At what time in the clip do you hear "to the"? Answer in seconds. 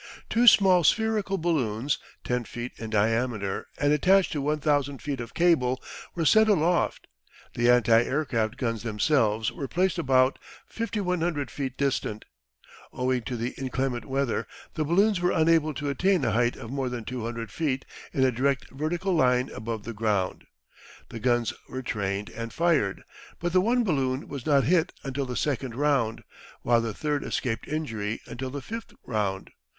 13.21-13.53